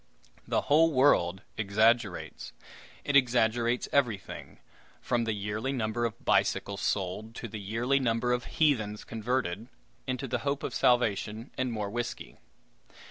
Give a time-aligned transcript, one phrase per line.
[0.47, 2.53] The whole world exaggerates.
[3.03, 4.57] It exaggerates everything,
[4.99, 9.67] from the yearly number of bicycles sold to the yearly number of heathens converted
[10.07, 12.39] into the hope of salvation and more whiskey.